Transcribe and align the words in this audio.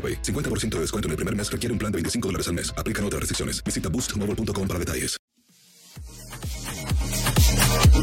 AroPay. 0.00 0.22
50% 0.22 0.76
de 0.76 0.80
descuento 0.80 1.08
en 1.08 1.10
el 1.10 1.16
primer 1.16 1.36
mes 1.36 1.52
requiere 1.52 1.72
un 1.74 1.78
plan 1.78 1.92
de 1.92 1.96
25 1.96 2.28
dólares 2.28 2.48
al 2.48 2.54
mes. 2.54 2.72
Aplican 2.78 3.04
otras 3.04 3.20
restricciones. 3.20 3.62
Visita 3.62 3.90
boostmobile.com 3.90 4.66
para 4.66 4.78
detalles. 4.78 5.20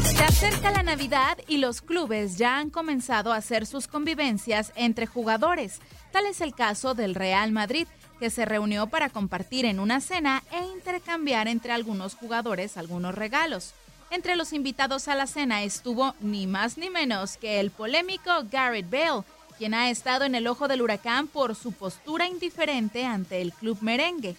Se 0.02 0.22
acerca 0.22 0.70
la 0.70 0.82
Navidad 0.82 1.38
y 1.48 1.58
los 1.58 1.80
clubes 1.80 2.36
ya 2.38 2.58
han 2.58 2.70
comenzado 2.70 3.32
a 3.32 3.36
hacer 3.36 3.66
sus 3.66 3.88
convivencias 3.88 4.72
entre 4.76 5.06
jugadores. 5.06 5.80
Tal 6.12 6.26
es 6.26 6.40
el 6.40 6.54
caso 6.54 6.94
del 6.94 7.14
Real 7.14 7.52
Madrid, 7.52 7.86
que 8.20 8.30
se 8.30 8.44
reunió 8.44 8.86
para 8.88 9.08
compartir 9.08 9.64
en 9.64 9.80
una 9.80 10.00
cena 10.00 10.42
e 10.52 10.64
intercambiar 10.72 11.48
entre 11.48 11.72
algunos 11.72 12.14
jugadores 12.14 12.76
algunos 12.76 13.14
regalos. 13.14 13.74
Entre 14.10 14.36
los 14.36 14.52
invitados 14.52 15.08
a 15.08 15.14
la 15.14 15.26
cena 15.26 15.62
estuvo 15.62 16.14
ni 16.20 16.46
más 16.46 16.78
ni 16.78 16.90
menos 16.90 17.36
que 17.36 17.60
el 17.60 17.70
polémico 17.70 18.30
Garrett 18.50 18.90
Bale, 18.90 19.24
quien 19.58 19.74
ha 19.74 19.90
estado 19.90 20.24
en 20.24 20.36
el 20.36 20.46
ojo 20.46 20.68
del 20.68 20.80
huracán 20.80 21.26
por 21.26 21.56
su 21.56 21.72
postura 21.72 22.28
indiferente 22.28 23.04
ante 23.04 23.42
el 23.42 23.52
club 23.52 23.76
merengue. 23.80 24.36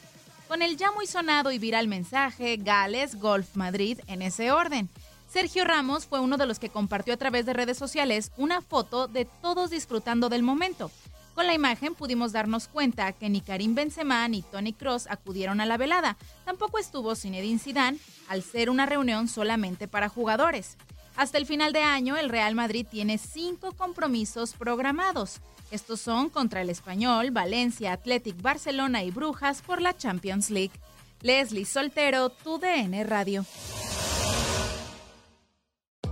Con 0.47 0.61
el 0.61 0.77
ya 0.77 0.91
muy 0.91 1.05
sonado 1.05 1.51
y 1.51 1.59
viral 1.59 1.89
mensaje 1.89 2.57
Gales 2.57 3.19
Golf 3.19 3.55
Madrid 3.55 3.99
en 4.07 4.21
ese 4.21 4.51
orden. 4.51 4.89
Sergio 5.29 5.65
Ramos 5.65 6.07
fue 6.07 6.21
uno 6.21 6.37
de 6.37 6.47
los 6.47 6.57
que 6.57 6.69
compartió 6.69 7.13
a 7.13 7.17
través 7.17 7.45
de 7.45 7.53
redes 7.53 7.77
sociales 7.77 8.31
una 8.37 8.61
foto 8.61 9.07
de 9.07 9.25
todos 9.25 9.69
disfrutando 9.69 10.29
del 10.29 10.41
momento. 10.41 10.89
Con 11.35 11.45
la 11.45 11.53
imagen 11.53 11.95
pudimos 11.95 12.31
darnos 12.31 12.67
cuenta 12.67 13.11
que 13.11 13.29
ni 13.29 13.41
Karim 13.41 13.75
Benzema 13.75 14.27
ni 14.27 14.41
Tony 14.41 14.73
Cross 14.73 15.07
acudieron 15.09 15.61
a 15.61 15.65
la 15.65 15.77
velada. 15.77 16.17
Tampoco 16.45 16.79
estuvo 16.79 17.15
Zinedine 17.15 17.59
Zidane, 17.59 17.99
al 18.29 18.41
ser 18.41 18.69
una 18.69 18.85
reunión 18.85 19.27
solamente 19.27 19.87
para 19.87 20.09
jugadores. 20.09 20.77
Hasta 21.19 21.37
el 21.37 21.45
final 21.45 21.73
de 21.73 21.81
año, 21.81 22.15
el 22.15 22.29
Real 22.29 22.55
Madrid 22.55 22.87
tiene 22.89 23.17
cinco 23.17 23.73
compromisos 23.73 24.53
programados. 24.53 25.41
Estos 25.69 25.99
son 25.99 26.29
contra 26.29 26.61
el 26.61 26.69
Español, 26.69 27.31
Valencia, 27.31 27.91
Athletic 27.91 28.41
Barcelona 28.41 29.03
y 29.03 29.11
Brujas 29.11 29.61
por 29.61 29.81
la 29.81 29.97
Champions 29.97 30.49
League. 30.49 30.71
Leslie 31.21 31.65
Soltero, 31.65 32.29
tu 32.29 32.57
DN 32.57 33.03
Radio. 33.03 33.45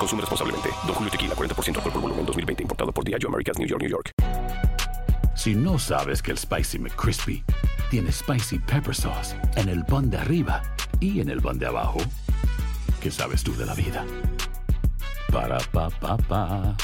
Consume 0.00 0.22
responsablemente. 0.22 0.70
Don 0.86 0.94
Julio 0.94 1.10
Tequila, 1.10 1.34
40% 1.34 1.76
alcohol 1.76 1.92
por 1.92 2.00
volumen, 2.00 2.24
2020. 2.24 2.62
Importado 2.62 2.90
por 2.90 3.04
Diageo 3.04 3.28
Americas, 3.28 3.58
New 3.58 3.68
York, 3.68 3.82
New 3.82 3.90
York. 3.90 4.12
Si 5.36 5.54
no 5.54 5.78
sabes 5.78 6.22
que 6.22 6.32
el 6.32 6.38
Spicy 6.38 6.78
McCrispy 6.78 7.44
tiene 7.90 8.10
Spicy 8.10 8.58
Pepper 8.58 8.94
Sauce 8.94 9.34
en 9.56 9.68
el 9.68 9.84
pan 9.84 10.10
de 10.10 10.18
arriba 10.18 10.62
y 11.00 11.20
en 11.20 11.28
el 11.28 11.40
pan 11.40 11.58
de 11.58 11.66
abajo, 11.66 11.98
¿qué 13.00 13.10
sabes 13.10 13.42
tú 13.42 13.54
de 13.56 13.66
la 13.66 13.74
vida? 13.74 14.04
Para, 15.32 15.58
pa, 15.72 15.90
pa, 15.90 16.16
pa. 16.16 16.76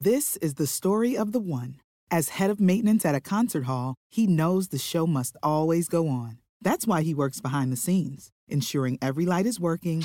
This 0.00 0.36
is 0.38 0.54
the 0.54 0.66
story 0.66 1.16
of 1.16 1.32
the 1.32 1.40
one. 1.40 1.80
As 2.10 2.30
head 2.38 2.50
of 2.50 2.60
maintenance 2.60 3.04
at 3.04 3.14
a 3.14 3.20
concert 3.20 3.64
hall, 3.64 3.94
he 4.10 4.26
knows 4.26 4.68
the 4.68 4.78
show 4.78 5.06
must 5.06 5.36
always 5.42 5.88
go 5.88 6.08
on. 6.08 6.38
That's 6.60 6.86
why 6.86 7.02
he 7.02 7.14
works 7.14 7.40
behind 7.40 7.72
the 7.72 7.76
scenes, 7.76 8.30
ensuring 8.48 8.98
every 9.00 9.26
light 9.26 9.46
is 9.46 9.60
working, 9.60 10.04